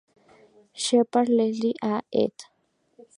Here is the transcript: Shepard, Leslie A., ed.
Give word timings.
Shepard, 0.83 1.29
Leslie 1.29 1.75
A., 1.83 1.95
ed. 2.11 2.33